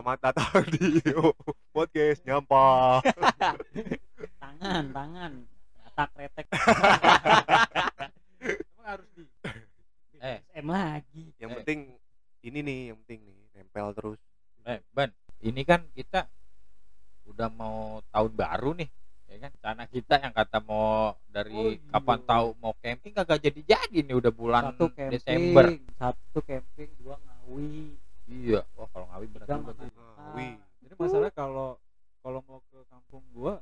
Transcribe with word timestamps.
Selamat 0.00 0.32
datang 0.32 0.64
di 0.72 0.96
podcast 1.68 2.24
nyampah. 2.24 3.04
tangan 4.40 4.84
tangan 4.88 5.32
retak 5.76 6.10
retek 6.16 6.46
Emang 8.40 8.86
harus 8.86 9.04
di 9.12 9.28
Eh. 10.16 10.40
SM 10.50 10.64
lagi 10.66 11.36
Yang 11.36 11.50
Eh. 11.52 11.56
penting 11.60 11.78
ini 12.40 12.58
nih, 12.64 12.80
yang 12.88 12.98
penting 13.04 13.20
nih 13.22 13.36
nempel 13.52 13.92
terus. 13.92 14.16
eh 14.62 14.80
ban 14.90 15.12
ini 15.38 15.68
kan 15.68 15.84
kita 15.92 16.24
udah 17.26 17.52
mau 17.52 18.00
tahun 18.08 18.32
baru 18.32 18.80
nih 18.80 18.88
ya 19.26 19.36
kan 19.38 19.50
rencana 19.52 19.84
kita 19.84 20.14
yang 20.18 20.32
kata 20.32 20.58
mau 20.60 21.12
dari 21.26 21.52
Oh, 21.52 21.68
iya. 21.68 21.92
kapan 21.92 22.20
tahu 22.24 22.46
mau 22.56 22.72
camping 22.74 23.12
kagak 23.12 23.40
jadi 23.42 23.60
jadi 23.68 23.98
nih 24.00 24.16
udah 24.16 24.32
bulan 24.32 24.72
satu 24.72 24.88
camping 24.88 25.12
Desember 25.12 25.64
satu 25.92 26.38
camping 26.40 26.88
dua 26.96 27.20
ngawi 27.20 28.00
iya 28.30 28.62
wah 28.72 28.86
kalau 28.86 29.10
ngawi 29.10 29.26
berat 29.26 29.42
tiga 29.44 29.58
juga 29.58 29.72
tuh 29.72 29.82
makan 29.82 29.98
Ah, 30.20 30.36
wih. 30.36 30.54
Jadi 30.78 30.94
masalah 30.94 31.30
kalau 31.32 31.68
kalau 32.20 32.40
mau 32.44 32.60
ke 32.62 32.78
kampung 32.86 33.24
gua 33.32 33.58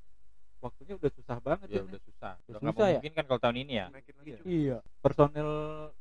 waktunya 0.58 0.92
udah 0.92 1.10
susah 1.10 1.38
banget 1.38 1.66
ya 1.70 1.78
ini. 1.78 1.88
udah 1.88 2.00
susah 2.02 2.32
Udah 2.34 2.50
udah 2.50 2.58
nggak 2.58 2.68
susah 2.68 2.76
ya? 2.76 2.84
Mungkin 2.98 3.12
kan 3.14 3.24
kalau 3.24 3.40
tahun 3.40 3.56
ini 3.62 3.72
ya 3.78 3.86
Naikin 3.88 4.14
lagi, 4.18 4.30
Iya. 4.30 4.38
iya 4.44 4.78
Personil 4.98 5.50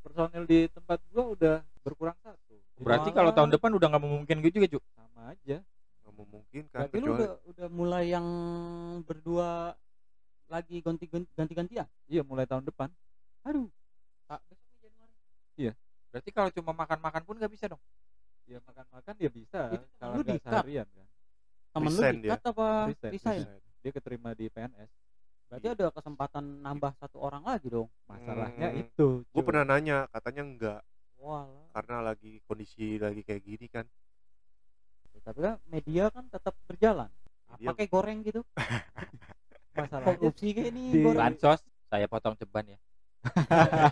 personil 0.02 0.44
di 0.44 0.60
tempat 0.68 1.00
gua 1.14 1.24
udah 1.32 1.56
berkurang 1.82 2.18
satu. 2.20 2.56
Berarti 2.78 3.10
kalau 3.10 3.32
tahun 3.32 3.54
depan 3.54 3.72
udah 3.72 3.88
nggak 3.88 4.04
memungkinkan 4.04 4.44
gitu 4.44 4.56
juga 4.58 4.68
cu 4.74 4.80
sama 4.94 5.22
aja. 5.32 5.58
Nggak 6.04 6.14
memungkinkan 6.14 6.80
berarti 6.84 6.98
lu 6.98 7.08
udah 7.14 7.32
udah 7.46 7.68
mulai 7.70 8.04
yang 8.10 8.28
berdua 9.02 9.78
lagi 10.48 10.80
ganti 10.80 11.06
ganti 11.10 11.54
gantian 11.54 11.88
Iya 12.08 12.24
mulai 12.24 12.48
tahun 12.48 12.66
depan. 12.66 12.88
aduh 13.44 13.68
Pak, 14.26 14.44
besok 14.48 14.72
Januari 14.80 15.72
berarti 16.08 16.30
kalau 16.32 16.50
cuma 16.52 16.72
makan 16.74 17.00
makan 17.00 17.22
pun 17.24 17.36
nggak 17.36 17.52
bisa 17.52 17.68
dong 17.68 17.80
Ya 18.48 18.64
makan-makan 18.64 19.16
ya 19.20 19.28
bisa 19.28 19.60
Itu 19.70 19.76
temen 19.76 19.92
kalau 20.00 20.24
nggak 20.24 20.40
seharian 20.40 20.88
kan. 20.88 21.08
temen 21.76 21.92
lu 21.92 22.00
dia. 22.00 22.12
dikat 22.16 22.42
apa 22.48 22.68
Resign. 23.04 23.44
Dia 23.78 23.92
keterima 23.92 24.30
di 24.32 24.48
PNS. 24.48 24.92
Berarti 25.48 25.68
ada 25.70 25.88
kesempatan 25.90 26.44
nambah 26.60 26.92
satu 26.98 27.18
orang 27.18 27.42
lagi 27.42 27.68
dong 27.68 27.88
Masalahnya 28.06 28.68
Hmm. 28.70 28.82
itu. 28.82 29.08
Gue 29.26 29.42
pernah 29.42 29.64
nanya, 29.66 30.08
katanya 30.10 30.44
enggak 30.44 30.82
Walah. 31.18 31.72
karena 31.72 31.98
lagi 32.04 32.40
kondisi 32.44 32.96
lagi 32.98 33.22
kayak 33.22 33.42
gini 33.42 33.68
kan. 33.68 33.86
Ya, 35.10 35.20
tapi 35.24 35.40
kan 35.42 35.56
media 35.66 36.04
kan 36.08 36.28
tetap 36.28 36.54
berjalan 36.64 37.10
Media- 37.50 37.68
pakai 37.70 37.88
goreng 37.88 38.20
gitu 38.22 38.46
masalahnya 39.74 40.14
korupsi 40.16 40.52
kayak 40.52 40.70
ini 40.70 40.84
di- 40.90 41.02
goreng 41.02 41.22
bansos 41.24 41.62
saya 41.88 42.06
potong 42.06 42.36
ceban 42.36 42.66
ya 42.68 42.80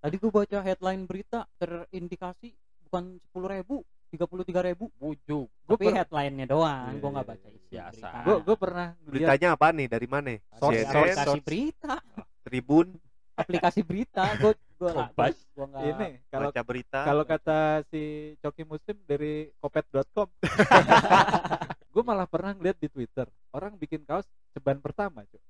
tadi 0.00 0.14
gue 0.14 0.30
baca 0.30 0.58
headline 0.60 1.04
berita 1.04 1.44
terindikasi 1.56 2.52
bukan 2.82 3.20
sepuluh 3.20 3.48
ribu 3.50 3.76
tiga 4.14 4.24
puluh 4.24 4.42
tiga 4.42 4.62
ribu 4.62 4.86
bujuk 4.94 5.50
Gua 5.50 5.74
tapi 5.74 5.90
per- 5.90 5.96
headline-nya 5.98 6.46
doang 6.46 6.88
Iya, 6.88 7.00
gue 7.02 7.10
nggak 7.10 7.26
iya, 7.26 7.32
baca 7.34 7.46
iya. 7.46 7.52
isi 7.52 7.68
Biasa. 7.68 7.90
berita. 8.06 8.22
Gue 8.22 8.36
gue 8.40 8.56
pernah 8.56 8.86
Beritanya 9.02 9.48
apa 9.52 9.66
nih? 9.68 9.86
Dari 9.90 10.06
mana? 10.06 10.32
Source- 10.54 10.78
CNN, 10.80 10.94
aplikasi 10.94 11.38
berita 11.40 11.94
Tribun, 12.40 12.86
aplikasi 13.34 13.80
berita 13.82 14.22
gue 14.36 14.52
gue 14.74 14.90
Kompas. 14.90 15.34
gue 15.50 15.64
nggak 15.64 15.82
ini 15.88 16.10
kalau 16.28 16.50
baca 16.50 16.62
berita. 16.62 17.00
kalau 17.02 17.24
kata 17.24 17.58
si 17.88 18.02
Coki 18.38 18.62
Muslim 18.62 18.96
dari 19.02 19.32
kopet.com 19.56 20.28
gue 21.94 22.02
malah 22.02 22.26
pernah 22.26 22.52
ngeliat 22.52 22.76
di 22.76 22.86
Twitter 22.86 23.24
orang 23.50 23.74
bikin 23.74 24.02
kaos 24.02 24.26
ceban 24.50 24.78
pertama 24.78 25.22
cuy 25.24 25.40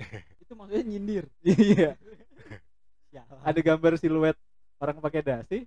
itu 0.42 0.52
maksudnya 0.52 0.82
nyindir 0.82 1.24
iya 1.46 1.92
ya 3.08 3.22
ada 3.40 3.60
gambar 3.60 3.94
siluet 3.96 4.36
orang 4.80 4.96
pakai 4.98 5.20
dasi 5.20 5.58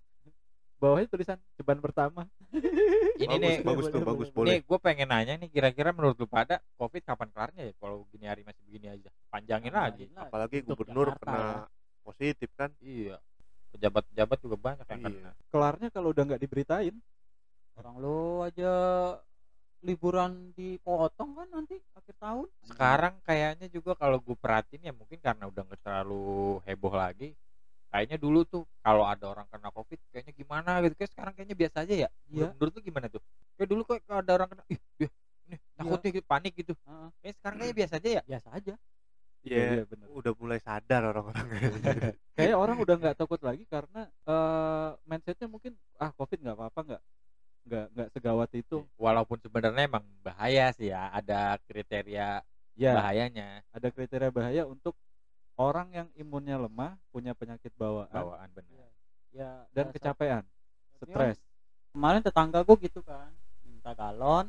bawahnya 0.83 1.07
tulisan 1.07 1.39
ceban 1.55 1.79
pertama 1.79 2.27
ini 3.23 3.39
bagus, 3.39 3.39
nih 3.39 3.55
bagus 3.63 3.85
tuh, 3.87 4.01
bagus 4.03 4.29
boleh. 4.35 4.59
Nih, 4.59 4.59
gue 4.67 4.79
pengen 4.83 5.07
nanya 5.07 5.39
nih, 5.39 5.47
kira-kira 5.47 5.95
menurut 5.95 6.19
lu 6.19 6.27
pada 6.27 6.59
COVID 6.75 7.01
kapan 7.07 7.29
kelarnya 7.31 7.61
ya? 7.71 7.73
Kalau 7.79 8.03
gini 8.11 8.25
hari 8.27 8.41
masih 8.43 8.59
begini 8.67 8.87
aja, 8.91 9.09
panjangin 9.31 9.71
lagi. 9.71 10.11
Apalagi 10.11 10.59
gubernur 10.65 11.15
Jakarta 11.15 11.23
kena 11.23 11.39
ya. 11.39 11.57
positif 12.03 12.49
kan. 12.59 12.69
Iya, 12.83 13.15
pejabat-pejabat 13.71 14.37
juga 14.43 14.57
banyak 14.59 14.85
yang 14.91 14.99
Iya. 14.99 15.07
kena. 15.07 15.31
kelarnya 15.53 15.87
kalau 15.93 16.09
udah 16.11 16.23
nggak 16.27 16.41
diberitain 16.41 16.95
orang 17.73 17.95
lu 17.97 18.43
aja 18.45 18.71
liburan 19.83 20.55
dipotong 20.55 21.35
kan 21.35 21.47
nanti 21.51 21.75
akhir 21.97 22.15
tahun 22.21 22.47
Sekarang 22.63 23.19
kayaknya 23.27 23.67
juga 23.67 23.97
kalau 23.99 24.21
gue 24.21 24.37
perhatiin 24.37 24.87
ya 24.87 24.93
mungkin 24.95 25.19
karena 25.19 25.47
udah 25.51 25.61
nggak 25.67 25.81
terlalu 25.83 26.59
heboh 26.63 26.93
lagi. 26.95 27.35
Kayaknya 27.93 28.17
dulu 28.17 28.41
tuh 28.41 28.65
kalau 28.81 29.05
ada 29.05 29.25
orang 29.29 29.45
kena 29.53 29.69
COVID 29.69 29.99
kayaknya 30.09 30.33
gimana 30.33 30.81
gitu. 30.81 30.97
Kayak 30.97 31.11
sekarang 31.13 31.33
kayaknya 31.37 31.57
biasa 31.61 31.77
aja 31.85 31.95
ya. 31.95 32.09
Iya. 32.33 32.47
Menurut 32.57 32.73
lu 32.73 32.81
gimana 32.81 33.05
tuh? 33.05 33.21
Kayak 33.53 33.69
dulu 33.69 33.81
kayak 33.85 34.01
kalau 34.09 34.19
ada 34.25 34.33
orang 34.33 34.49
kena, 34.49 34.63
ih, 34.73 34.79
ih 35.05 35.11
ini 35.45 35.55
takutnya 35.77 36.09
gitu, 36.09 36.25
panik 36.25 36.53
gitu. 36.57 36.73
Heeh. 36.73 37.07
Kayak 37.21 37.35
sekarang 37.37 37.57
kayaknya 37.61 37.77
biasa 37.77 37.93
aja 38.01 38.09
ya. 38.09 38.21
biasa 38.25 38.49
aja 38.49 38.73
Iya, 39.43 39.59
iya 39.75 39.83
bener 39.83 40.07
udah 40.07 40.31
mulai 40.39 40.59
sadar 40.63 41.03
orang-orang. 41.03 41.43
kayak 42.39 42.55
orang 42.55 42.79
udah 42.79 42.95
nggak 42.95 43.17
takut 43.19 43.43
lagi 43.43 43.67
karena 43.67 44.07
eh, 44.07 44.89
mindsetnya 45.03 45.51
mungkin 45.51 45.75
ah 45.99 46.15
covid 46.15 46.39
nggak 46.39 46.55
apa-apa 46.55 46.79
nggak 46.87 47.01
nggak 47.67 47.85
nggak 47.91 48.09
segawat 48.15 48.49
itu 48.55 48.87
Walaupun 48.95 49.43
sebenarnya 49.43 49.83
emang 49.83 50.07
bahaya 50.23 50.71
sih 50.71 50.95
ya, 50.95 51.11
ada 51.11 51.59
kriteria 51.67 52.39
ya 52.73 52.91
bahayanya 52.97 53.61
ada 53.69 53.87
kriteria 53.93 54.31
bahaya 54.33 54.63
untuk 54.65 54.97
orang 55.59 55.91
yang 55.93 56.07
imunnya 56.17 56.57
lemah 56.57 56.97
punya 57.23 57.33
penyakit 57.39 57.71
bawaan. 57.79 58.11
Bawaan 58.11 58.49
bener. 58.51 58.91
ya 59.33 59.63
dan 59.71 59.89
biasa. 59.89 59.95
kecapean 59.97 60.43
stres. 61.01 61.41
kemarin 61.89 62.21
tetangga 62.21 62.61
gue 62.61 62.77
gitu 62.85 63.01
kan 63.01 63.33
minta 63.65 63.95
galon 63.97 64.45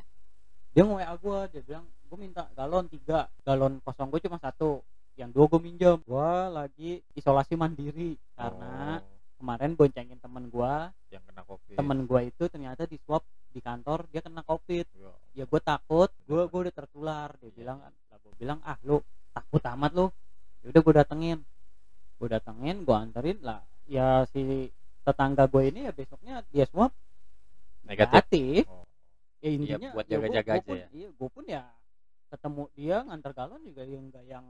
dia 0.77 0.85
nge 0.85 0.93
WA 0.93 1.15
gue 1.17 1.39
dia 1.55 1.61
bilang 1.65 1.85
gue 1.87 2.17
minta 2.19 2.43
galon 2.53 2.85
tiga 2.91 3.31
galon 3.47 3.79
kosong 3.81 4.13
gue 4.13 4.21
cuma 4.21 4.37
satu 4.37 4.85
yang 5.15 5.31
dua 5.31 5.47
gue 5.47 5.61
minjem. 5.63 5.97
Gue 6.03 6.31
lagi 6.51 6.99
isolasi 7.15 7.55
mandiri 7.55 8.19
karena 8.35 8.99
Oh, 8.99 9.39
kemarin 9.39 9.71
boncengin 9.75 10.19
temen 10.19 10.51
gue 10.51 10.75
yang 11.11 11.23
kena 11.23 11.43
COVID. 11.47 11.75
temen 11.79 11.99
gue 12.03 12.21
itu 12.27 12.43
ternyata 12.51 12.83
di 12.83 12.99
swab 12.99 13.23
di 13.51 13.63
kantor 13.63 14.03
dia 14.11 14.19
kena 14.19 14.43
covid. 14.43 14.83
Ya, 14.91 15.11
ya 15.31 15.43
gue 15.47 15.61
takut 15.63 16.11
gue 16.27 16.41
gue 16.51 16.59
udah 16.67 16.75
tertular. 16.75 17.31
Dia 17.39 17.51
bilang 17.55 17.79
kan 17.79 17.95
lah 18.11 18.17
gue 18.19 18.33
bilang 18.35 18.59
ah 18.67 18.75
lu 18.83 18.99
takut 19.31 19.63
amat 19.63 19.91
lu. 19.95 20.07
Ya 20.63 20.75
udah 20.75 20.81
gue 20.83 20.93
datengin 20.99 21.39
gue 22.25 22.31
datengin 22.31 22.81
gue 22.81 22.95
anterin 22.95 23.37
lah 23.39 23.61
ya 23.85 24.25
si 24.25 24.73
tetangga 24.99 25.45
gue 25.45 25.69
ini 25.69 25.85
ya 25.85 25.93
besoknya 25.93 26.41
dia 26.49 26.65
swab 26.65 26.89
Negatif. 27.83 28.09
negatif 28.09 28.63
Oh. 28.65 28.81
ya 29.37 29.49
intinya 29.51 29.89
buat 29.93 30.09
ya 30.09 30.17
gua- 30.17 30.25
jaga-jaga 30.25 30.41
gua 30.43 30.57
aja 30.57 30.65
pun, 30.65 30.75
ya. 30.75 30.87
iya 30.91 31.09
gue 31.11 31.29
pun 31.29 31.43
ya 31.45 31.63
ketemu 32.27 32.63
dia 32.73 32.97
nganter 32.99 33.31
galon 33.31 33.61
juga 33.61 33.83
yang 33.85 34.03
enggak 34.03 34.25
yang 34.25 34.45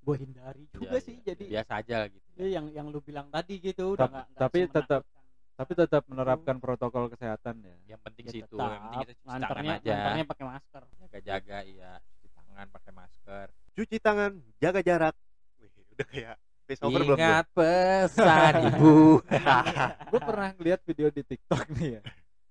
gue 0.00 0.16
hindari 0.16 0.64
juga 0.66 0.88
Iya, 0.90 0.98
sih 0.98 1.14
iya. 1.14 1.24
jadi 1.28 1.44
biasa 1.52 1.72
aja 1.76 1.96
gitu. 2.08 2.26
ya 2.34 2.46
yang 2.50 2.66
yang 2.72 2.86
lu 2.88 2.98
bilang 2.98 3.28
tadi 3.28 3.60
gitu 3.60 3.92
udah 3.92 4.08
nggak 4.08 4.26
tapi 4.34 4.58
tetap- 4.66 5.04
semenakutkan. 5.04 5.20
tapi 5.52 5.72
tetap 5.76 6.02
menerapkan 6.08 6.56
protokol 6.56 7.04
kesehatan 7.06 7.60
ya 7.60 7.76
Yang 7.86 8.00
penting 8.02 8.24
Ya 8.24 8.32
sih 8.32 8.40
itu, 8.40 8.56
tetap, 8.56 8.66
yang 8.66 8.80
penting 8.80 8.98
kita 8.98 9.12
cuci 9.12 9.20
tangan 9.20 9.36
nganternya 9.36 9.72
aja. 9.76 9.92
nganternya 9.92 10.24
pakai 10.26 10.44
masker 10.48 10.82
Jaga-jaga 10.96 11.58
iya, 11.62 11.90
cuci 12.00 12.28
tangan 12.32 12.66
pakai 12.70 12.92
masker. 12.94 13.46
Cuci 13.72 13.96
tangan, 13.98 14.32
jaga 14.58 14.80
jarak. 14.80 15.14
Wih, 15.58 15.68
udah 15.92 16.06
kayak 16.06 16.36
over 16.80 17.00
belum? 17.02 17.16
Ingat 17.18 17.46
pesan 17.52 18.52
ibu. 18.72 19.20
gue 20.12 20.20
pernah 20.22 20.48
ngeliat 20.54 20.80
video 20.82 21.08
di 21.08 21.22
TikTok 21.22 21.68
nih 21.74 21.90
ya 21.98 22.02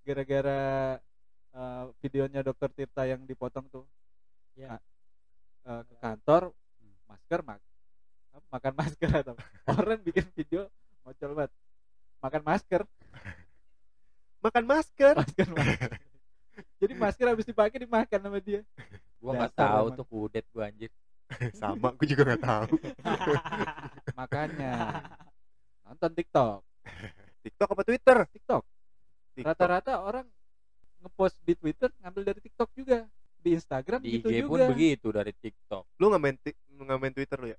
gara-gara 0.02 0.62
eh, 1.52 1.84
videonya 2.00 2.42
dokter 2.42 2.70
Tirta 2.70 3.06
yang 3.06 3.26
dipotong 3.26 3.66
tuh 3.68 3.86
Ya. 4.54 4.78
eh, 5.64 5.82
ke 5.86 5.96
kantor 5.98 6.52
masker 7.06 7.40
mak 7.42 7.60
makan 8.48 8.74
masker 8.74 9.12
atau 9.12 9.36
orang 9.80 10.00
bikin 10.02 10.28
video 10.32 10.68
ngocol 11.02 11.32
banget 11.34 11.52
makan 12.20 12.42
masker 12.44 12.82
Makan 14.42 14.64
masker. 14.66 15.16
masker 15.22 15.48
masker 15.54 15.92
jadi 16.82 16.94
masker 16.94 17.26
habis 17.30 17.46
dipakai 17.46 17.78
dimakan 17.80 18.20
sama 18.20 18.40
dia 18.42 18.62
Gua 19.22 19.38
nggak 19.38 19.54
tahu 19.54 19.86
tuh 19.94 20.06
kudet 20.10 20.46
gua 20.50 20.66
anjir. 20.66 20.90
Sama, 21.54 21.94
gue 21.94 22.10
juga 22.10 22.26
nggak 22.28 22.42
tahu. 22.42 22.74
Makanya 24.16 24.74
nonton 25.86 26.12
TikTok 26.14 26.60
TikTok 27.44 27.70
apa 27.74 27.82
Twitter? 27.82 28.18
TikTok 28.30 28.64
rata-rata 29.42 30.04
orang 30.04 30.28
ngepost 31.02 31.40
di 31.42 31.58
Twitter 31.58 31.90
ngambil 32.06 32.22
dari 32.30 32.40
TikTok 32.46 32.70
juga 32.78 33.10
di 33.42 33.58
Instagram 33.58 34.02
Di 34.06 34.22
gitu 34.22 34.30
IG 34.30 34.46
pun 34.46 34.62
juga 34.62 34.66
begitu 34.70 35.08
dari 35.10 35.34
TikTok. 35.34 35.84
Lu 35.98 36.14
nggak 36.14 36.22
main 36.22 36.38
ti- 36.38 36.58
nggak 36.78 37.00
main 37.02 37.14
Twitter 37.16 37.38
lu 37.42 37.48
ya? 37.50 37.58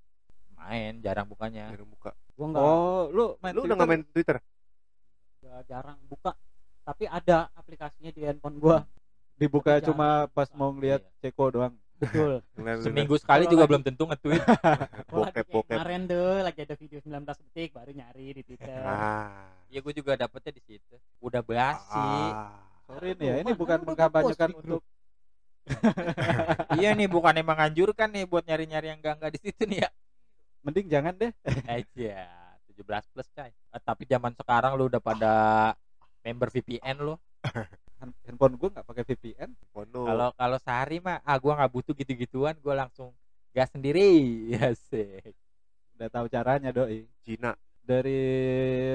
Main 0.55 1.03
jarang 1.03 1.27
bukanya. 1.27 1.75
Jarang 1.75 1.91
buka. 1.91 2.15
gue 2.15 2.47
nggak 2.49 2.63
oh 2.63 3.03
lu 3.11 3.25
main 3.43 3.53
Lu 3.59 3.67
udah 3.67 3.75
nggak 3.77 3.91
main 3.91 4.03
Twitter? 4.07 4.37
nggak 5.43 5.63
jarang 5.67 5.99
buka 6.07 6.33
tapi 6.87 7.05
ada 7.11 7.51
aplikasinya 7.59 8.15
di 8.15 8.23
handphone 8.23 8.63
gua 8.63 8.87
dibuka 9.35 9.83
Tapi 9.83 9.91
cuma 9.91 10.31
pas 10.31 10.47
mau 10.55 10.71
ngeliat 10.71 11.03
Ceko 11.19 11.51
doang 11.51 11.75
betul 12.03 12.33
Seminggu 12.81 13.15
sekali 13.15 13.47
juga 13.47 13.63
lagi- 13.63 13.71
belum 13.71 13.83
tentu 13.83 14.03
nge-tweet. 14.05 14.43
Bokep, 15.13 15.47
bokep. 15.47 15.71
kemarin 15.73 16.03
tuh 16.05 16.43
lagi 16.43 16.61
ada 16.61 16.75
video 16.75 16.99
19 16.99 17.15
detik 17.23 17.71
baru 17.71 17.91
nyari 17.91 18.27
di 18.33 18.43
Twitter 18.43 18.83
Ah. 18.83 19.47
Iya 19.67 19.79
gua 19.79 19.93
juga 19.93 20.13
dapetnya 20.17 20.53
di 20.53 20.63
situ. 20.63 20.95
Udah 21.19 21.41
basi. 21.41 21.95
Ah. 21.95 22.59
sorry 22.83 23.15
nih 23.15 23.25
ya 23.25 23.35
ini 23.41 23.53
bukan 23.53 23.79
kan 23.79 23.87
mengkampanyekan 23.87 24.51
untuk 24.53 24.83
iya 26.77 26.91
nih 26.93 27.07
bukan 27.07 27.35
emang 27.37 27.59
anjurkan 27.63 28.11
nih 28.11 28.27
buat 28.27 28.43
nyari-nyari 28.43 28.87
yang 28.89 28.99
enggak 28.99 29.15
enggak 29.17 29.33
di 29.33 29.41
situ 29.41 29.63
nih 29.65 29.79
ya 29.81 29.91
mending 30.61 30.87
jangan 30.89 31.15
deh 31.15 31.31
aja 31.65 32.19
17 32.69 32.83
plus 33.09 33.29
coy 33.31 33.49
Eh, 33.49 33.81
tapi 33.81 34.03
zaman 34.05 34.35
sekarang 34.35 34.75
lu 34.75 34.87
udah 34.87 34.99
pada 34.99 35.33
member 36.21 36.51
VPN 36.51 36.99
lu 37.01 37.15
Hand- 37.41 37.79
handphone 38.25 38.55
gue 38.57 38.69
nggak 38.69 38.87
pakai 38.87 39.05
VPN 39.05 39.51
Pono. 39.71 40.03
kalau 40.05 40.29
kalau 40.35 40.59
sehari 40.59 40.99
mah 40.99 41.23
ah 41.23 41.39
gua 41.39 41.55
nggak 41.57 41.71
butuh 41.71 41.95
gitu-gituan 41.95 42.55
gua 42.59 42.75
langsung 42.83 43.15
gas 43.51 43.71
sendiri. 43.71 44.11
Ya 44.59 44.75
sih 44.75 45.21
udah 45.95 46.09
tahu 46.09 46.27
caranya 46.27 46.71
doi. 46.71 47.07
Cina. 47.23 47.55
Dari 47.83 48.19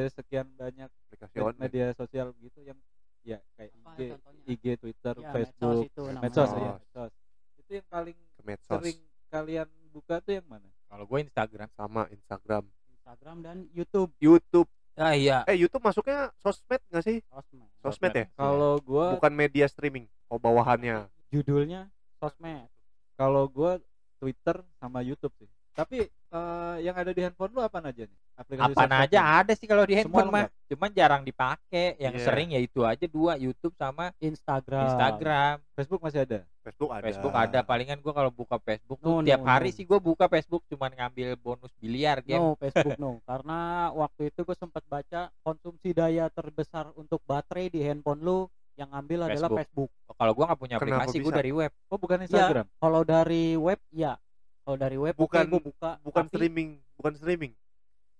sekian 0.09 0.47
banyak 0.53 0.87
aplikasi 1.07 1.39
online. 1.39 1.59
media 1.59 1.85
sosial 1.91 2.31
gitu 2.37 2.59
yang 2.61 2.75
ya 3.21 3.39
kayak 3.55 3.71
Apa 3.75 3.91
IG 3.93 3.99
contohnya? 4.11 4.41
IG 4.47 4.65
Twitter 4.79 5.15
Ya, 5.17 5.29
Facebook. 5.31 5.71
medsos 5.75 5.87
itu 5.87 6.01
namanya. 6.03 6.21
medsos 6.23 6.49
Oh. 6.49 6.57
ya 6.57 6.71
medsos. 6.75 7.11
Itu 7.59 7.71
yang 7.75 7.87
paling 7.87 8.17
medsos. 8.41 8.79
sering 8.79 8.99
kalian 9.27 9.67
buka 9.91 10.15
tuh 10.19 10.33
yang 10.35 10.47
mana? 10.47 10.67
Kalau 10.87 11.03
gue 11.03 11.19
Instagram. 11.19 11.67
Sama 11.75 12.01
Instagram. 12.07 12.63
Instagram 12.89 13.37
dan 13.43 13.57
YouTube. 13.71 14.11
YouTube. 14.17 14.67
Ah 14.95 15.13
iya. 15.13 15.43
Eh 15.45 15.53
YouTube 15.53 15.83
masuknya 15.83 16.31
sosmed 16.39 16.79
nggak 16.87 17.03
sih? 17.03 17.17
Sosmed 17.27 17.67
sosmed 17.87 18.13
ya? 18.13 18.25
Kalau 18.35 18.77
gua 18.83 19.15
bukan 19.15 19.33
media 19.33 19.65
streaming 19.65 20.05
oh 20.27 20.37
bawahannya. 20.37 21.07
Judulnya 21.31 21.87
sosmed. 22.19 22.67
Kalau 23.15 23.47
gua 23.47 23.79
Twitter 24.19 24.59
sama 24.77 24.99
YouTube 25.01 25.33
sih. 25.39 25.49
Tapi 25.77 26.09
eh, 26.09 26.75
yang 26.81 26.97
ada 26.97 27.13
di 27.13 27.21
handphone 27.21 27.53
lu 27.53 27.61
apa 27.61 27.79
aja 27.79 28.03
nih? 28.03 28.19
Aplikasi 28.37 28.77
apa 28.77 28.97
aja 29.01 29.19
ada 29.41 29.53
sih 29.57 29.65
kalau 29.65 29.81
di 29.85 29.97
handphone 29.97 30.29
mah 30.29 30.45
cuman 30.69 30.89
jarang 30.93 31.21
dipakai. 31.25 31.97
Yang 31.97 32.21
Iya. 32.21 32.25
sering 32.25 32.47
ya 32.53 32.59
itu 32.61 32.81
aja 32.85 33.05
dua 33.09 33.37
YouTube 33.37 33.73
sama 33.77 34.13
Instagram. 34.21 34.85
Instagram. 34.89 35.53
Facebook 35.73 36.01
masih 36.01 36.25
ada 36.25 36.39
Facebook 36.67 36.89
ada 36.89 37.03
Facebook 37.03 37.33
ada 37.33 37.59
palingan 37.61 37.97
gua 37.97 38.13
kalau 38.13 38.27
buka 38.29 38.55
Facebook 38.57 38.99
No, 38.99 39.19
tuh 39.19 39.23
tiap 39.23 39.39
no, 39.39 39.47
hari 39.47 39.69
no. 39.71 39.75
sih 39.75 39.83
gua 39.83 39.99
buka 39.99 40.25
Facebook 40.25 40.67
cuman 40.67 40.91
ngambil 40.91 41.27
bonus 41.35 41.71
biliar 41.75 42.19
game 42.19 42.43
No, 42.43 42.53
Facebook 42.53 42.97
no. 42.97 43.23
Karena 43.23 43.59
waktu 43.89 44.27
itu 44.27 44.39
gue 44.41 44.53
sempat 44.53 44.83
baca 44.85 45.31
konsumsi 45.39 45.91
daya 45.91 46.27
terbesar 46.27 46.91
untuk 46.93 47.23
baterai 47.23 47.67
di 47.67 47.79
handphone 47.79 48.19
lu 48.19 48.39
yang 48.75 48.91
ambil 48.91 49.25
adalah 49.25 49.47
Facebook. 49.49 49.87
Facebook. 49.87 49.89
Oh, 50.05 50.15
kalau 50.15 50.33
gua 50.33 50.45
nggak 50.45 50.59
punya 50.59 50.75
Kenapa 50.75 50.85
aplikasi 51.01 51.17
gua 51.17 51.25
bisa? 51.25 51.39
dari 51.39 51.51
web 51.51 51.71
oh 51.85 51.97
bukan 51.97 52.17
Iya, 52.17 52.25
Instagram 52.27 52.65
kalau 52.77 53.01
dari 53.01 53.43
web 53.55 53.79
ya. 53.89 54.13
Kalau 54.61 54.77
dari 54.77 54.97
web 54.97 55.15
Bukan- 55.15 55.47
gue 55.47 55.61
buka. 55.63 55.91
bukan 56.03 56.23
tapi, 56.23 56.31
streaming 56.35 56.69
bukan 56.93 57.13
streaming 57.15 57.51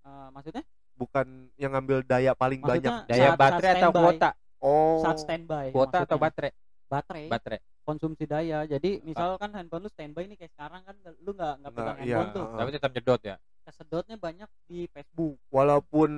eh, 0.02 0.28
maksudnya? 0.32 0.64
bukan 0.96 1.26
yang 1.54 1.70
ngambil 1.70 2.02
daya 2.02 2.32
paling 2.32 2.58
Maksudnya 2.58 2.80
banyak 2.80 2.94
daya 3.06 3.20
saat- 3.22 3.38
baterai 3.38 3.62
saat 3.62 3.76
atau 3.76 3.90
standby. 3.92 4.02
kuota 4.02 4.30
oh 4.58 4.98
Saat 4.98 5.16
standby. 5.20 5.66
kuota 5.70 5.98
atau 6.02 6.16
baterai 6.16 6.50
baterai? 6.88 7.28
baterai 7.28 7.60
Konsumsi 7.82 8.24
daya. 8.24 8.64
Jadi 8.64 9.00
misalkan 9.00 9.48
handphone 9.50 9.80
lu 9.80 9.88
standby 9.88 10.24
nih 10.24 10.36
kayak 10.36 10.52
sekarang 10.52 10.80
kan 10.82 10.92
lu 11.18 11.30
nggak 11.30 11.54
nggak 11.58 11.72
pegang 11.72 11.86
Nggak, 11.94 12.04
iya, 12.04 12.16
handphone 12.16 12.30
tuh. 12.30 12.44
heeh. 12.44 12.58
tapi 12.58 12.70
tetap 12.70 12.90
nyedot 12.92 13.22
ya 13.22 13.36
Kesedotnya 13.62 14.16
banyak 14.16 14.48
di 14.66 14.78
Facebook. 14.86 15.36
walaupun 15.48 16.10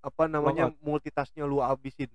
apa 0.00 0.24
namanya 0.26 0.66
Logout. 0.66 0.78
multitasknya 0.80 1.42
lu 1.42 1.58
abisin 1.58 2.10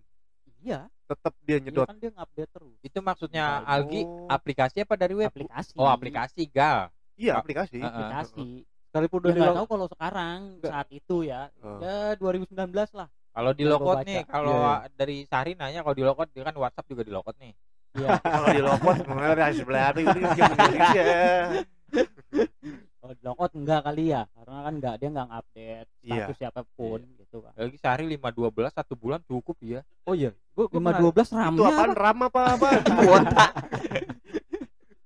Iya, 0.62 0.86
tetap 1.06 1.34
dia 1.42 1.58
iya 1.58 1.63
nyedot 1.63 1.84
kan 1.86 1.98
dia 1.98 2.12
ngupdate 2.12 2.52
terus. 2.52 2.78
itu 2.80 3.00
maksudnya 3.00 3.46
Oh. 3.60 3.74
Algi 3.74 4.02
aplikasi 4.28 4.78
apa 4.80 4.94
dari 4.94 5.13
web 5.13 5.28
Aplikasi. 5.28 5.74
oh 5.74 5.88
aplikasi 5.88 6.42
gal 6.46 6.88
iya 7.16 7.34
Ah, 7.34 7.42
aplikasi 7.42 7.80
Heeh. 7.80 7.90
Aplikasi. 7.90 8.48
sekalipun 8.86 9.19
Ya 9.19 9.24
udah 9.24 9.31
nggak 9.34 9.48
di 9.48 9.58
tahu 9.58 9.68
kalau 9.68 9.88
sekarang 9.88 10.38
Nggak. 10.56 10.72
saat 10.72 10.88
itu 10.90 11.16
ya. 11.24 11.42
Oh. 11.60 11.80
Ya 11.80 11.96
2019 12.16 12.48
lah. 12.94 13.08
kalau 13.31 13.52
di 13.52 13.63
lokot 13.63 13.98
nih 14.04 14.22
kalau 14.25 14.54
Iya, 14.54 14.92
dari 14.92 15.18
Sari 15.25 15.52
nanya 15.56 15.81
kalau 15.81 15.96
di 15.96 16.04
lokot 16.04 16.28
dia 16.30 16.44
kan 16.44 16.54
WhatsApp 16.54 16.86
juga 16.86 17.02
di 17.02 17.12
lokot 17.12 17.36
nih 17.36 17.56
Iya. 17.91 18.09
kalau 18.23 18.47
di 18.49 18.61
lopot 18.61 18.97
mengalir 19.03 19.38
dari 19.38 19.55
sebelah 19.55 19.91
itu 19.91 19.99
Indonesia 20.01 21.09
Kalau 23.01 23.17
di 23.17 23.23
Lockout 23.25 23.51
enggak 23.57 23.81
kali 23.81 24.13
ya, 24.13 24.29
karena 24.29 24.57
kan 24.61 24.73
enggak 24.77 24.95
dia 25.01 25.09
enggak 25.09 25.27
ngupdate 25.27 25.89
Iya. 26.01 26.15
status 26.21 26.38
siapa 26.38 26.61
pun 26.77 26.99
gitu 27.17 27.38
kan. 27.41 27.51
lagi 27.57 27.77
sehari 27.77 28.03
512 28.07 28.71
satu 28.71 28.93
bulan 28.93 29.19
cukup 29.25 29.57
ya 29.59 29.81
oh 30.05 30.13
iya 30.13 30.31
gua 30.53 30.69
gua, 30.69 30.79
Lima 30.79 30.91
dua 30.95 31.11
belas 31.11 31.27
itu 31.27 31.38
RAM-nya 31.38 31.67
apaan 31.67 31.89
apa? 31.89 31.97
ram 31.97 32.19
apa 32.21 32.41
apa 32.55 32.67
kuota 33.01 33.45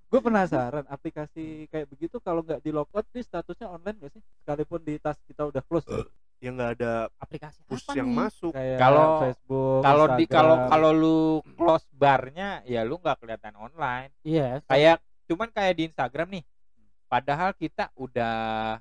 gua 0.06 0.20
penasaran 0.22 0.86
aplikasi 0.88 1.66
kayak 1.68 1.88
begitu 1.88 2.20
kalau 2.20 2.44
nggak 2.44 2.60
di 2.60 2.72
logout 2.72 3.08
di 3.10 3.20
statusnya 3.20 3.68
online 3.68 3.98
gak 3.98 4.12
sih 4.12 4.22
sekalipun 4.44 4.80
di 4.80 4.96
tas 5.00 5.18
kita 5.24 5.48
udah 5.48 5.64
close 5.64 5.88
ya? 6.46 6.48
yang 6.48 6.56
nggak 6.56 6.72
ada 6.78 6.94
aplikasi 7.18 7.58
push 7.66 7.82
apa 7.84 7.98
yang 7.98 8.08
nih? 8.08 8.18
masuk. 8.22 8.54
Kalau- 8.54 9.20
Facebook 9.20 9.82
kalau 9.82 10.06
di 10.14 10.26
kalau 10.30 10.56
kalau 10.70 10.92
lu 10.92 11.18
close 11.58 11.90
barnya 11.92 12.62
ya 12.64 12.86
lu 12.86 12.96
nggak 12.96 13.18
kelihatan 13.18 13.58
online. 13.58 14.14
Iya, 14.22 14.62
kayak 14.64 15.02
cuman 15.26 15.50
kayak 15.50 15.74
di 15.74 15.84
Instagram 15.90 16.28
nih. 16.30 16.44
Padahal 17.06 17.54
kita 17.54 17.90
udah 17.96 18.78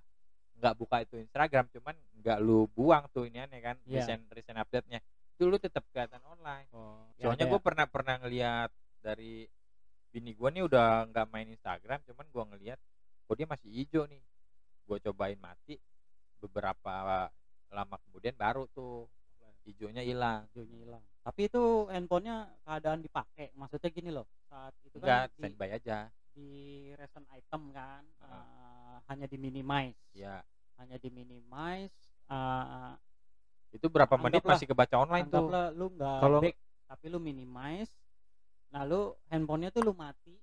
nggak 0.55 0.75
buka 0.77 0.97
itu 1.01 1.17
Instagram 1.19 1.69
cuman 1.71 1.93
nggak 2.21 2.39
lu 2.41 2.65
buang 2.71 3.05
tuh 3.11 3.25
ini 3.25 3.37
aneh 3.37 3.61
kan 3.61 3.77
Iya. 3.85 4.01
recent 4.01 4.25
recent 4.29 4.57
update 4.57 4.89
nya 4.89 5.01
itu 5.35 5.45
lu 5.45 5.57
tetap 5.57 5.85
kelihatan 5.91 6.21
online. 6.25 6.69
Oh, 6.73 7.05
Ya, 7.17 7.29
soalnya 7.29 7.49
gue 7.49 7.61
pernah 7.61 7.85
pernah 7.85 8.17
ngelihat 8.17 8.71
dari 9.01 9.45
bini 10.09 10.31
gue 10.33 10.49
nih 10.49 10.63
udah 10.63 11.11
nggak 11.11 11.27
main 11.29 11.49
Instagram 11.49 12.01
cuman 12.07 12.27
gue 12.29 12.45
ngelihat 12.55 12.79
kok 13.25 13.35
dia 13.35 13.45
masih 13.45 13.69
hijau 13.69 14.05
nih. 14.07 14.23
Gue 14.85 15.01
cobain 15.01 15.37
mati 15.37 15.77
beberapa 16.39 17.29
lama 17.75 17.99
kemudian 18.01 18.35
baru 18.35 18.65
tuh 18.71 19.11
hijaunya 19.65 20.01
hilang 20.01 20.47
videonya 20.53 20.79
hilang. 20.79 21.03
Tapi 21.25 21.49
itu 21.49 21.63
handphonenya 21.89 22.37
keadaan 22.63 23.01
dipakai. 23.01 23.49
Maksudnya 23.57 23.89
gini 23.89 24.13
loh, 24.13 24.29
saat 24.47 24.77
itu 24.85 25.01
enggak 25.01 25.21
kan 25.25 25.29
di, 25.29 25.37
standby 25.41 25.69
aja 25.73 25.99
di 26.31 26.51
recent 26.95 27.27
item 27.31 27.63
kan 27.73 28.03
Ah. 28.21 28.29
eh, 28.29 28.97
hanya 29.09 29.27
di 29.27 29.37
minimize, 29.37 29.99
ya 30.13 30.45
hanya 30.77 30.97
di 30.97 31.09
minimize. 31.09 31.95
eh, 32.25 32.93
itu 33.71 33.87
berapa 33.89 34.15
menit 34.17 34.41
masih 34.41 34.65
kebaca 34.65 34.97
online 34.97 35.27
tuh 35.27 35.45
lu 35.73 35.93
nggak 35.93 36.19
Kalau- 36.21 36.41
back, 36.41 36.57
tapi 36.87 37.07
lu 37.09 37.19
minimize. 37.19 37.91
Nah 38.71 38.83
lu 38.83 39.13
handphonenya 39.29 39.71
tuh 39.71 39.83
lu 39.83 39.93
mati, 39.93 40.35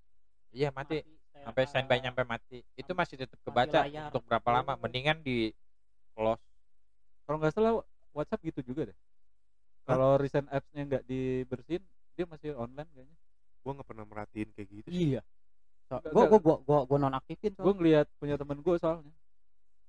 iya 0.52 0.70
mati 0.70 1.02
stand- 1.02 1.46
sampai 1.46 1.64
standby 1.66 1.98
eh, 1.98 2.02
nyampe 2.04 2.22
mati 2.24 2.60
itu 2.74 2.92
masih 2.92 3.16
tetap 3.18 3.40
kebaca 3.42 3.82
layar. 3.82 4.08
untuk 4.10 4.22
berapa 4.26 4.50
lama 4.52 4.74
mendingan 4.78 5.20
di 5.20 5.52
close 6.12 6.42
kalau 7.32 7.40
nggak 7.40 7.56
salah 7.56 7.80
WhatsApp 8.12 8.44
gitu 8.44 8.60
juga 8.62 8.92
deh. 8.92 8.98
Kalau 9.82 10.20
recent 10.20 10.46
apps-nya 10.46 10.84
nggak 10.84 11.04
dibersihin 11.06 11.80
dia 12.12 12.28
masih 12.28 12.52
online 12.54 12.92
kayaknya. 12.92 13.18
Gua 13.58 13.72
nggak 13.74 13.88
pernah 13.88 14.04
merhatiin 14.04 14.50
kayak 14.52 14.68
gitu 14.70 14.88
Iya. 14.92 15.22
Enggak. 15.88 16.12
gua 16.12 16.24
gua 16.30 16.56
gua 16.60 16.80
gua 16.84 16.98
nonaktifin 17.00 17.52
gue 17.54 17.74
ngeliat 17.74 18.08
punya 18.18 18.36
temen 18.36 18.60
gue 18.60 18.76
soalnya. 18.76 19.16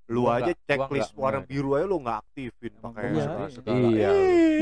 Lu 0.07 0.23
Gua 0.23 0.39
aja 0.39 0.55
checklist 0.61 1.15
warna 1.15 1.43
biru 1.43 1.75
aja 1.75 1.83
lu 1.85 1.99
nggak 1.99 2.19
aktifin 2.21 2.73
pakai 2.77 3.03
Iya. 3.09 3.23
segala- 3.25 3.51
segala. 3.51 3.79
Iya. 3.91 4.11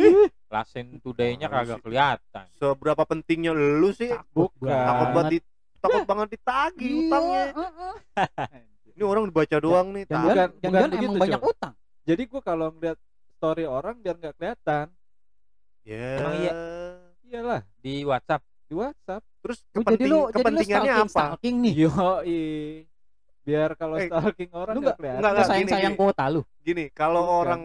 Ih, 0.00 0.14
lasin 0.46 0.86
today-nya 0.98 1.46
kagak 1.46 1.80
kelihatan. 1.80 2.44
Seberapa 2.54 3.02
pentingnya 3.04 3.52
lu 3.52 3.92
sih? 3.92 4.08
Takut 4.08 4.56
takut 4.58 5.08
banget. 5.14 5.30
di 5.30 5.38
takut 5.78 6.04
banget 6.06 6.28
ditagih 6.34 6.92
utangnya. 7.02 7.44
ini 8.90 9.02
orang 9.02 9.24
dibaca 9.26 9.56
doang 9.58 9.88
nih 9.90 10.04
Bukan- 10.04 10.24
jangan, 10.26 10.48
bukan 10.50 10.60
jangan 10.62 10.90
begitu, 10.90 11.04
emang 11.06 11.22
banyak 11.24 11.40
utang. 11.42 11.74
Jadi 12.02 12.22
gue 12.22 12.40
kalau 12.40 12.70
ngeliat 12.70 12.98
story 13.32 13.64
orang 13.64 13.96
biar 13.96 14.16
nggak 14.16 14.34
kelihatan 14.36 14.86
ya 15.82 16.08
Emang 16.16 16.34
iya? 16.36 16.52
iyalah 17.22 17.60
di 17.76 18.02
WhatsApp 18.02 18.42
di 18.66 18.74
WhatsApp 18.74 19.22
terus 19.40 19.58
Oh, 19.70 19.80
jadi 19.80 19.96
kepenting, 19.96 20.10
lu 20.10 20.18
jadi 20.20 20.20
lu 20.20 20.34
kepentingannya 20.36 20.92
stalking, 20.92 21.08
apa 21.08 21.20
stalking 21.24 21.56
nih. 21.60 21.74
yo 21.78 21.90
biar 23.40 23.70
kalau 23.74 23.96
Eh, 23.96 24.06
stalking 24.06 24.50
orang 24.52 24.74
lu 24.76 24.80
nggak 24.82 24.96
kelihatan 24.96 25.20
nggak, 25.20 25.32
Lu 25.32 25.42
sayang 25.42 25.60
gini, 25.60 25.72
sayang 25.72 25.94
gini. 25.94 26.00
kuota 26.00 26.24
lu. 26.28 26.40
gini 26.60 26.84
kalau 26.92 27.22
Bukan. 27.22 27.38
orang 27.40 27.62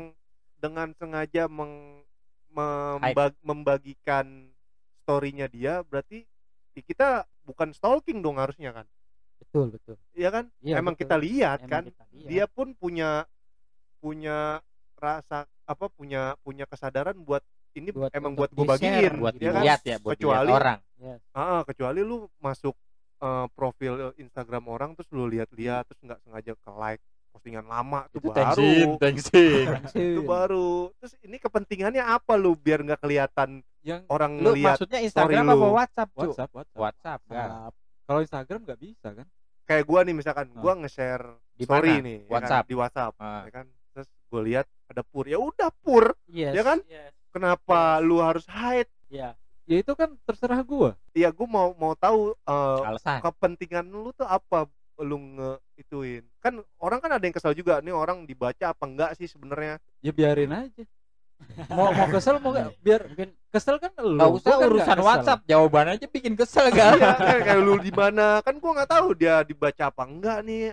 dengan 0.55 0.87
sengaja 0.95 1.43
meng, 1.45 2.01
membag- 2.49 3.41
membagikan 3.43 4.49
storynya 4.97 5.45
dia 5.45 5.83
berarti 5.83 6.23
ya 6.71 6.81
kita 6.81 7.07
bukan 7.43 7.69
stalking 7.69 8.19
dong 8.19 8.39
harusnya 8.39 8.71
kan 8.73 8.87
Betul 9.35 9.67
betul. 9.69 9.95
Iya 10.11 10.31
kan 10.31 10.45
Iya, 10.59 10.79
emang 10.79 10.95
betul. 10.95 11.03
kita 11.05 11.15
lihat 11.19 11.59
Emang 11.61 11.69
kan 11.69 11.83
kita 11.85 12.03
lihat. 12.09 12.27
dia 12.31 12.45
pun 12.47 12.67
punya 12.73 13.27
punya 14.05 14.61
rasa 14.95 15.37
apa 15.65 15.85
punya 15.89 16.21
punya 16.39 16.63
kesadaran 16.63 17.17
buat 17.19 17.41
ini 17.73 17.89
Buat- 17.89 18.13
emang 18.13 18.37
buat 18.37 18.53
gue 18.53 18.65
bagiin 18.67 19.17
buat 19.17 19.33
ya 19.35 19.49
kan? 19.49 19.53
dilihat 19.57 19.81
ya 19.83 19.97
buat 19.97 20.13
Kecuali- 20.13 20.53
orang 20.53 20.79
Yes. 20.95 21.19
Ah, 21.33 21.59
kecuali 21.63 21.99
lu 22.01 22.29
masuk 22.39 22.71
eh, 23.17 23.47
profil 23.51 24.13
Instagram 24.15 24.63
orang 24.65 24.93
terus 24.93 25.09
lu 25.09 25.25
lihat-lihat 25.25 25.83
terus 25.85 25.99
nggak 25.99 26.19
sengaja 26.21 26.51
ke 26.53 26.71
like 26.73 27.01
postingan 27.31 27.65
lama 27.65 28.07
tuh 28.07 28.21
itu 28.21 28.29
baru 28.29 28.37
thanksin 28.37 28.87
thanksin 28.95 29.65
itu 30.13 30.21
baru 30.23 30.69
terus 30.95 31.13
ini 31.19 31.35
kepentingannya 31.35 31.99
apa 32.01 32.35
lu 32.35 32.55
biar 32.55 32.79
nggak 32.81 33.01
kelihatan 33.01 33.59
yang 33.81 34.07
orang 34.07 34.37
lu 34.37 34.53
ngelihat 34.53 34.77
maksudnya 34.77 34.99
Instagram 35.01 35.41
story 35.41 35.51
apa 35.51 35.55
lu. 35.57 35.73
WhatsApp 35.73 36.09
Cuk? 36.11 36.21
WhatsApp 36.29 36.51
WhatsApp 36.53 36.79
WhatsApp 36.79 37.21
kan 37.27 37.49
Nah, 37.49 37.69
kalau 38.05 38.19
Instagram 38.21 38.59
nggak 38.63 38.79
bisa 38.79 39.07
kan 39.11 39.27
kayak 39.65 39.83
gua 39.83 39.99
nih 40.01 40.15
misalkan 40.15 40.47
Ah. 40.47 40.61
gua 40.61 40.73
nge-share 40.77 41.25
Di 41.51 41.63
story 41.65 41.91
nih 41.97 42.17
ya 42.17 42.23
kan, 42.23 42.31
WhatsApp. 42.31 42.65
di 42.65 42.75
WhatsApp 42.77 43.13
Ah. 43.17 43.43
ya 43.43 43.51
kan 43.53 43.65
gue 44.29 44.41
lihat 44.51 44.65
ada 44.89 45.01
pur 45.01 45.25
ya 45.25 45.37
udah 45.41 45.69
pur 45.81 46.13
yes. 46.29 46.53
Ya 46.53 46.63
kan? 46.63 46.79
Yes. 46.85 47.11
kenapa 47.33 47.99
lu 47.99 48.21
harus 48.21 48.45
hide? 48.47 48.89
Iya. 49.11 49.37
ya 49.65 49.75
itu 49.81 49.91
kan 49.97 50.13
terserah 50.29 50.61
gua. 50.61 50.93
Iya, 51.17 51.33
gue 51.33 51.47
mau 51.49 51.73
mau 51.73 51.97
tahu 51.97 52.37
eh, 52.37 52.81
alasan. 52.85 53.17
kepentingan 53.21 53.85
lu 53.89 54.13
tuh 54.13 54.29
apa 54.29 54.69
lu 55.01 55.19
nge 55.19 55.51
ituin 55.75 56.23
kan 56.39 56.55
orang 56.79 57.03
kan 57.03 57.11
ada 57.11 57.23
yang 57.27 57.35
kesal 57.35 57.51
juga 57.51 57.83
nih 57.83 57.91
orang 57.91 58.23
dibaca 58.23 58.71
apa 58.71 58.83
enggak 58.87 59.11
sih 59.19 59.27
sebenarnya? 59.27 59.81
Ya 59.99 60.15
biarin 60.15 60.53
aja. 60.55 60.83
Mau 61.75 61.91
mau 61.91 62.07
kesel 62.07 62.39
mau 62.39 62.55
nggak? 62.55 62.79
Biar 62.79 63.01
mungkin 63.11 63.29
kesel 63.51 63.75
kan 63.75 63.91
lu. 63.99 64.15
Nggak 64.15 64.31
usah 64.39 64.53
kan 64.55 64.67
urusan. 64.71 64.97
WhatsApp. 65.03 65.39
jawaban 65.43 65.91
aja 65.91 66.07
bikin 66.07 66.31
kesel 66.39 66.71
gak 66.71 66.95
iya 66.95 67.11
kan 67.11 67.37
kayak 67.43 67.59
lu 67.59 67.75
di 67.83 67.91
mana? 67.91 68.39
Kan 68.39 68.55
gua 68.63 68.71
nggak 68.79 68.91
tahu 68.95 69.07
dia 69.19 69.43
dibaca 69.43 69.91
apa 69.91 70.03
enggak 70.07 70.39
nih 70.47 70.71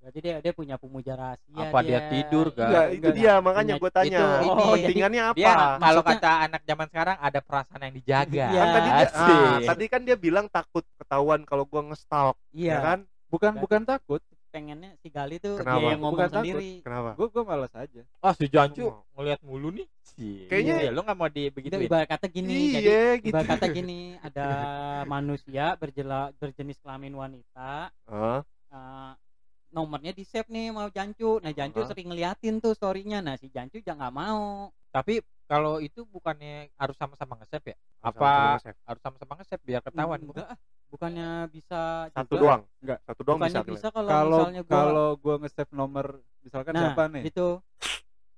berarti 0.00 0.18
dia 0.18 0.34
dia 0.40 0.52
punya 0.52 0.74
pemuja 0.74 1.12
rahasia 1.12 1.52
Apa 1.54 1.78
dia 1.84 2.00
tidur, 2.08 2.46
Gak? 2.50 2.64
enggak 2.64 2.86
itu 2.88 2.96
enggak. 3.04 3.14
dia 3.14 3.32
makanya 3.38 3.74
gue 3.76 3.90
tanya 3.92 4.08
itu. 4.08 4.24
Ini. 4.40 4.48
kepentingannya 4.56 5.22
apa? 5.22 5.36
dia 5.36 5.52
kalau 5.76 6.02
kata 6.02 6.30
anak 6.42 6.62
zaman 6.64 6.86
sekarang 6.88 7.16
ada 7.20 7.40
perasaan 7.40 7.80
yang 7.84 7.94
dijaga. 7.94 8.46
Iya. 8.48 8.58
kan 8.58 8.68
tadi 8.72 8.88
dia, 8.88 9.06
ah, 9.12 9.56
tadi 9.68 9.84
kan 9.86 10.00
dia 10.00 10.16
bilang 10.16 10.46
takut 10.48 10.84
ketahuan 10.96 11.44
kalau 11.44 11.64
gua 11.64 11.84
nge-stalk 11.84 12.36
iya. 12.50 12.72
ya 12.72 12.78
kan? 12.80 12.98
Bukan 13.28 13.52
bukan 13.60 13.82
takut. 13.84 14.24
Pengennya 14.50 14.98
si 14.98 15.06
Gali 15.06 15.38
tuh 15.38 15.62
Kenapa? 15.62 15.78
dia 15.78 15.94
yang 15.94 16.02
ngomong 16.02 16.16
Bukan 16.18 16.26
takut. 16.26 16.42
sendiri. 16.42 16.70
Kenapa? 16.82 17.10
Gua 17.14 17.26
gua 17.30 17.44
malas 17.46 17.70
aja. 17.70 18.02
Oh 18.18 18.32
si 18.34 18.46
Jancu 18.48 18.82
Mau. 18.82 19.06
ngelihat 19.14 19.40
mulu 19.44 19.68
nih. 19.70 19.86
Sih 20.02 20.48
Kayaknya- 20.48 20.80
ya, 20.80 20.90
lu 20.90 21.00
nggak 21.00 21.14
mau 21.14 21.28
itu 21.28 21.36
dibegituin? 21.38 21.86
ibarat 21.86 22.08
kata 22.08 22.26
gini 22.26 22.50
jadi 22.50 22.82
iya 22.82 23.04
gitu 23.20 23.30
ibarat 23.30 23.46
kata 23.46 23.66
gini 23.68 24.00
ada 24.18 24.46
manusia 25.14 25.76
berjela, 25.76 26.34
berjenis 26.34 26.80
kelamin 26.80 27.14
wanita 27.14 27.94
Ah, 28.10 28.42
eh, 28.74 29.10
nomornya 29.70 30.10
di 30.10 30.22
save 30.22 30.50
nih 30.50 30.70
mau 30.70 30.90
Jancu 30.90 31.38
nah 31.38 31.50
Jancu 31.50 31.80
Aha. 31.82 31.88
sering 31.88 32.10
ngeliatin 32.10 32.58
tuh 32.58 32.74
storynya 32.74 33.18
nah 33.18 33.34
si 33.34 33.46
Jancu 33.48 33.78
jangan 33.80 34.10
nggak 34.10 34.14
mau 34.14 34.70
tapi 34.90 35.22
kalau 35.46 35.78
itu 35.78 36.06
bukannya 36.06 36.70
harus 36.78 36.94
sama-sama 36.94 37.34
nge-save 37.42 37.74
ya 37.74 37.76
apa 38.00 38.58
harus 38.86 39.00
sama-sama 39.02 39.32
nge-save 39.38 39.62
biar 39.62 39.80
ketahuan 39.82 40.18
enggak 40.22 40.46
ah. 40.46 40.58
bukannya 40.90 41.28
bisa 41.48 42.10
satu 42.10 42.34
juga. 42.34 42.42
doang 42.42 42.62
Enggak. 42.82 42.98
satu 43.06 43.20
doang 43.22 43.38
bukannya 43.38 43.62
bisa, 43.62 43.70
bisa 43.70 43.88
kalau 43.90 44.08
kalau 44.10 44.38
misalnya 44.38 44.62
gua 44.62 44.74
kalau 44.74 45.08
gua 45.18 45.34
nge-save 45.42 45.72
nomor 45.72 46.06
misalkan 46.42 46.72
nah 46.74 46.82
siapa 46.90 47.02
nih 47.10 47.22
itu 47.26 47.46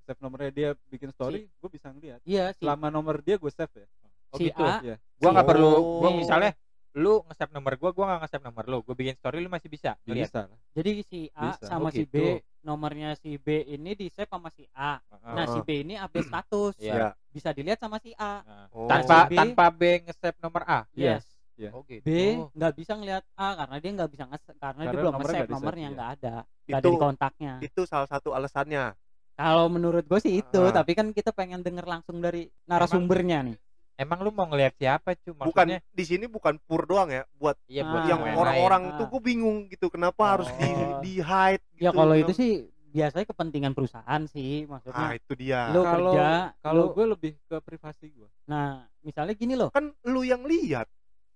save 0.02 0.20
nomornya 0.20 0.50
dia 0.52 0.68
bikin 0.88 1.10
story 1.12 1.48
gua 1.60 1.70
bisa 1.72 1.88
ngeliat 1.88 2.20
iya 2.24 2.52
si, 2.52 2.60
selama 2.60 2.88
nomor 2.88 3.20
dia 3.20 3.36
gue 3.36 3.52
save 3.52 3.72
ya 3.72 3.86
oh 4.32 4.38
si 4.40 4.44
gitu 4.48 4.60
A 4.60 4.80
Iya. 4.84 4.96
gua 5.16 5.30
nggak 5.32 5.46
Oh. 5.46 5.50
perlu 5.52 5.70
gua 6.00 6.10
misalnya 6.12 6.50
lu 6.94 7.24
nge-save 7.24 7.48
nomor 7.50 7.72
gua 7.74 7.90
gua 7.90 8.04
nggak 8.06 8.20
nge-save 8.22 8.44
nomor 8.44 8.64
lu 8.66 8.78
gua 8.80 8.92
bikin 8.92 9.14
story 9.14 9.40
lu 9.40 9.48
masih 9.48 9.66
bisa 9.66 9.96
bisa 10.02 10.44
jadi 10.70 11.00
si 11.02 11.32
A 11.32 11.56
Bisa. 11.56 11.64
sama 11.66 11.88
Oh, 11.88 11.90
si 11.90 12.04
B 12.04 12.12
gitu. 12.12 12.44
nomornya 12.60 13.16
si 13.16 13.36
B 13.36 13.64
ini 13.66 13.92
di 13.92 14.06
save 14.08 14.28
sama 14.28 14.48
si 14.48 14.68
A 14.70 15.00
nah 15.24 15.42
Heeh. 15.42 15.48
si 15.48 15.58
B 15.62 15.68
ini 15.80 15.94
update 15.96 16.28
status 16.28 16.74
Iya. 16.76 16.92
Iya. 16.92 17.08
bisa 17.28 17.48
dilihat 17.50 17.78
sama 17.78 17.96
si 17.96 18.12
A 18.12 18.44
Nah, 18.44 18.66
Oh. 18.70 18.84
tanpa 18.86 19.24
Si 19.24 19.32
B- 19.32 19.38
tanpa 19.38 19.64
B 19.68 19.82
nge-save 20.02 20.36
nomor 20.38 20.62
A 20.64 20.84
Iya. 20.92 21.16
yes 21.16 21.24
Iya. 21.52 21.70
oh 21.70 21.80
gitu 21.82 22.04
B 22.04 22.08
nggak 22.50 22.72
bisa 22.74 22.92
ngelihat 22.92 23.24
A 23.34 23.48
karena 23.56 23.76
dia 23.78 23.90
nggak 23.92 24.10
bisa 24.10 24.24
nge 24.26 24.38
karena, 24.52 24.52
dia 24.52 24.68
Karena 24.84 24.92
belum 24.92 25.12
nomornya 25.12 25.16
nge-save 25.16 25.32
nggak 25.32 25.48
di-save, 25.48 25.56
nomornya 25.56 25.82
iya. 25.82 25.94
nggak 25.94 26.10
ada 26.12 26.34
nggak 26.62 26.78
ada 26.78 26.88
di 26.88 26.96
kontaknya 27.00 27.52
itu 27.60 27.80
salah 27.82 28.06
satu 28.06 28.28
alasannya 28.30 28.84
kalau 29.32 29.66
menurut 29.66 30.04
gue 30.04 30.20
sih 30.20 30.34
itu 30.38 30.60
Ah. 30.60 30.72
tapi 30.74 30.92
kan 30.92 31.08
kita 31.08 31.32
pengen 31.32 31.60
denger 31.60 31.88
langsung 31.88 32.20
dari 32.20 32.52
narasumbernya 32.68 33.48
nih 33.48 33.56
emang 34.02 34.18
lu 34.20 34.30
mau 34.34 34.44
ngeliat 34.44 34.74
siapa 34.74 35.14
cu? 35.16 35.32
Bukan 35.32 35.78
di 35.78 36.04
sini 36.04 36.26
bukan 36.26 36.58
pur 36.66 36.84
doang 36.84 37.08
ya 37.08 37.22
buat 37.38 37.54
iya 37.70 37.86
Ah. 37.86 37.90
buat 37.90 38.04
yang 38.10 38.20
orang-orang 38.34 38.82
tuh 38.98 39.06
gue 39.06 39.20
bingung 39.22 39.70
gitu 39.70 39.86
kenapa 39.88 40.36
harus 40.36 40.50
di 40.58 40.68
Oh. 40.68 40.98
di 41.00 41.14
hide 41.18 41.62
gitu 41.78 41.86
ya 41.86 41.90
kalau 41.90 42.14
itu 42.14 42.32
sih 42.34 42.66
biasanya 42.92 43.24
kepentingan 43.24 43.72
perusahaan 43.72 44.22
sih 44.28 44.68
maksudnya 44.68 45.06
ah 45.08 45.12
itu 45.16 45.32
dia. 45.32 45.72
Lu 45.72 45.80
kalau 45.80 46.12
kerja, 46.12 46.28
kalau 46.60 46.84
gue 46.92 47.04
lebih 47.08 47.32
ke 47.46 47.56
privasi 47.62 48.12
gue 48.12 48.28
nah 48.44 48.84
misalnya 49.00 49.32
gini 49.32 49.54
loh. 49.56 49.70
Kan 49.70 49.94
lu 50.04 50.22
yang 50.22 50.44
lihat. 50.44 50.86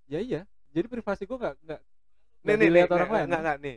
Ya 0.06 0.20
iya. 0.20 0.42
Jadi 0.70 0.86
privasi 0.90 1.24
gue 1.24 1.34
nggak 1.34 1.54
nggak 1.64 1.80
nih 2.46 2.68
nih, 2.70 2.82
orang 2.86 3.10
lain. 3.10 3.26
nggak 3.26 3.42
nggak 3.42 3.58
nih. 3.58 3.76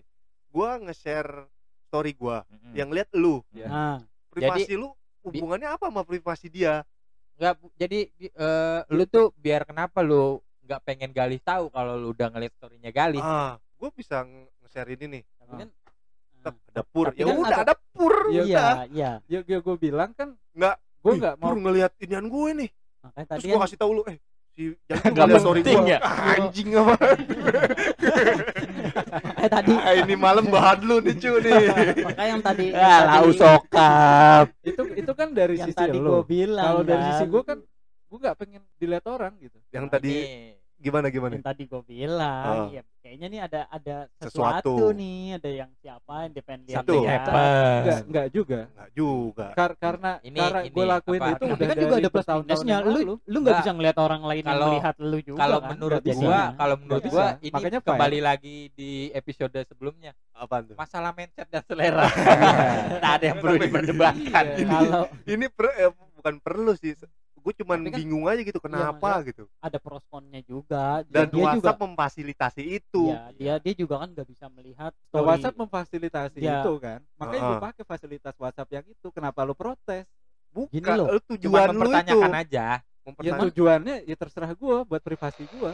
Gua 0.50 0.70
nge-share 0.78 1.50
story 1.90 2.14
gua. 2.14 2.46
Mm-mm. 2.50 2.74
yang 2.78 2.90
lihat 2.94 3.10
lu. 3.18 3.42
Iya. 3.50 3.66
nah. 3.66 3.98
Privasi 4.30 4.78
lu 4.78 4.94
hubungannya 5.26 5.70
apa 5.74 5.90
sama 5.90 6.06
privasi 6.06 6.48
dia 6.54 6.86
nggak 7.40 7.54
Bu. 7.56 7.66
jadi 7.74 8.00
di- 8.12 8.30
eh, 8.30 8.80
lu 8.90 9.04
tuh 9.06 9.32
biar 9.34 9.64
kenapa 9.64 10.00
lu 10.00 10.38
nggak 10.62 10.82
pengen 10.84 11.10
Galih 11.10 11.40
tahu 11.40 11.72
kalau 11.72 11.96
lu 11.96 12.12
udah 12.12 12.28
ngeliat 12.30 12.52
storynya 12.54 12.92
Galih? 12.92 13.18
Ah 13.18 13.56
gue 13.74 13.90
bisa 13.90 14.22
nge- 14.22 14.52
nge-share 14.60 14.92
ini 14.92 15.06
nih. 15.10 15.24
Tapi 15.40 15.54
kan 15.58 15.70
tetap 16.36 16.56
ada 16.62 16.84
pur 16.86 17.06
Tapi 17.08 17.18
ya 17.18 17.26
kan 17.26 17.36
udah 17.38 17.48
ada- 17.50 17.64
ada 17.66 17.76
pur 17.90 18.16
Iya, 18.28 18.44
udah. 18.44 18.72
iya. 18.88 19.12
Iya 19.26 19.40
ya, 19.40 19.40
ya 19.42 19.58
gue 19.58 19.76
bilang 19.78 20.12
kan 20.14 20.36
nggak 20.54 20.76
gue 21.00 21.14
nggak 21.18 21.36
mau 21.38 21.48
pur 21.48 21.56
ngelihat 21.58 21.92
inian 21.98 22.28
gue 22.28 22.50
nih 22.58 22.70
makanya 23.00 23.26
terus 23.26 23.40
tadi 23.40 23.48
gua 23.48 23.56
kan 23.56 23.64
kasih 23.66 23.78
tahu 23.78 23.92
lu 23.94 24.02
eh 24.06 24.18
si 24.60 24.76
jangan 24.92 25.10
Nggak 25.16 25.24
ngeliat 25.24 25.40
story 25.40 25.60
penting 25.64 25.80
gua. 25.80 25.92
ya? 25.96 25.98
Ah, 26.04 26.36
anjing 26.36 26.70
apa? 26.76 26.96
Eh 29.40 29.48
tadi. 29.50 29.72
Ah, 29.72 29.94
ini 29.96 30.16
malam 30.20 30.46
bahan 30.52 30.80
lu 30.84 31.00
nih 31.00 31.16
cu 31.16 31.32
nih. 31.40 31.64
Makanya 32.04 32.28
yang 32.28 32.42
tadi 32.44 32.66
ah 32.76 32.84
yang 32.84 33.08
lau 33.08 33.24
tadi, 33.24 33.40
sokap. 33.40 34.46
Itu 34.60 34.82
itu 34.92 35.12
kan 35.16 35.28
dari 35.32 35.56
yang 35.56 35.68
sisi 35.72 35.80
tadi 35.80 35.96
gue 35.96 36.04
lo 36.04 36.28
bilang 36.28 36.66
kalau 36.68 36.82
dari 36.84 37.04
sisi 37.08 37.24
kan. 37.24 37.32
gue 37.32 37.42
kan 37.48 37.58
gue 38.10 38.18
nggak 38.20 38.36
pengen 38.36 38.62
dilihat 38.76 39.06
orang 39.08 39.34
gitu. 39.40 39.58
Yang 39.72 39.86
tadi 39.88 40.12
Ini, 40.12 40.28
gimana 40.76 41.08
gimana? 41.08 41.34
Yang 41.40 41.48
tadi 41.48 41.64
gue 41.64 41.82
bilang 41.88 42.60
Oh. 42.68 42.68
ya 42.76 42.84
kayaknya 43.20 43.36
nih 43.36 43.42
ada 43.44 43.62
ada 43.68 43.98
Sesuatu. 44.16 44.72
sesuatu, 44.72 44.96
nih 44.96 45.36
ada 45.36 45.50
yang 45.52 45.70
siapa 45.76 46.14
yang 46.24 46.32
depend 46.32 46.62
lihat 46.64 46.78
Satu. 46.80 46.96
dia. 46.96 47.18
nggak 47.20 48.00
nggak 48.08 48.28
juga 48.32 48.60
nggak 48.72 48.90
juga 48.96 49.48
Kar- 49.52 49.76
karena 49.76 50.12
Ini- 50.24 50.40
karena 50.40 50.60
ini 50.64 50.72
gue 50.72 50.86
lakuin 50.88 51.20
apa- 51.20 51.28
itu 51.28 51.36
Tapi 51.36 51.52
udah 51.52 51.60
kan 51.60 51.68
dari 51.70 51.84
juga 51.84 51.96
ada 52.00 52.10
plus 52.10 52.28
minusnya 52.32 52.72
yang 52.72 52.86
lu 52.86 52.96
lu 52.96 53.12
nggak 53.12 53.36
Nggak. 53.44 53.58
bisa 53.60 53.72
ngelihat 53.76 53.98
orang 54.00 54.22
lain 54.24 54.40
yang 54.40 54.48
Kalau- 54.50 54.68
melihat 54.72 54.96
lu 54.98 55.18
juga 55.20 55.38
kalau 55.38 55.60
kan? 55.60 55.68
menurut 55.70 56.00
bisa. 56.02 56.16
gua 56.18 56.40
kalau 56.56 56.76
menurut 56.80 57.04
gua 57.06 57.26
ini 57.38 57.52
Makanya 57.52 57.80
kembali 57.84 58.20
lagi 58.24 58.56
di 58.72 58.90
episode 59.12 59.58
sebelumnya 59.62 60.12
apa 60.32 60.56
tuh 60.64 60.76
masalah 60.80 61.12
mindset 61.12 61.48
dan 61.52 61.64
selera 61.68 62.08
tak 63.04 63.12
ada 63.20 63.26
yang 63.26 63.38
perlu 63.38 63.58
diperdebatkan 63.60 64.44
Iya. 64.56 64.64
kalau 64.66 65.04
ini 65.28 65.46
per- 65.52 65.76
eh, 65.78 65.92
bukan 66.16 66.36
perlu 66.40 66.72
sih 66.74 66.96
gue 67.40 67.54
cuman 67.58 67.78
kan- 67.82 67.96
bingung 67.96 68.24
aja 68.24 68.42
gitu 68.42 68.60
kenapa 68.60 69.24
gitu. 69.24 69.48
ada 69.58 69.78
prosponnya 69.78 70.42
juga. 70.42 71.02
Dan 71.08 71.28
dia 71.28 71.46
juga 71.50 71.72
WhatsApp 71.72 71.80
memfasilitasi 71.82 72.64
itu. 72.76 73.04
Ya, 73.10 73.24
dia 73.34 73.54
dia 73.58 73.74
juga 73.74 73.96
kan 73.98 74.12
nggak 74.12 74.28
bisa 74.28 74.46
melihat 74.48 74.92
Nah, 74.92 75.08
story. 75.10 75.26
WhatsApp 75.26 75.56
memfasilitasi 75.58 76.38
Ya. 76.40 76.60
itu 76.60 76.74
kan. 76.78 77.00
Makanya 77.16 77.42
gue 77.42 77.56
Heeh. 77.56 77.66
pakai 77.66 77.84
fasilitas 77.84 78.36
WhatsApp 78.36 78.70
yang 78.72 78.86
itu. 78.86 79.08
Kenapa 79.10 79.40
lu 79.42 79.54
protes? 79.54 80.06
Bukan 80.50 80.70
Gini 80.72 80.90
loh, 80.90 81.08
lu 81.08 81.20
cuma 81.20 81.30
tujuan 81.32 81.62
lu 81.62 81.72
itu. 81.72 81.80
mempertanyakan 81.80 82.34
aja. 82.36 82.68
Ya 82.78 83.06
mempertanya- 83.06 83.42
tujuannya 83.44 83.96
ya 84.06 84.16
terserah 84.16 84.52
gue 84.52 84.78
buat 84.84 85.02
privasi 85.02 85.44
gue 85.48 85.74